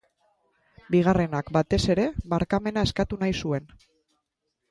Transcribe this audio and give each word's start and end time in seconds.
Bigarrenak, 0.93 1.51
batez 1.57 1.81
ere, 1.95 2.07
barkamena 2.33 2.87
eskatu 2.89 3.19
nahi 3.25 3.39
zuen. 3.45 3.71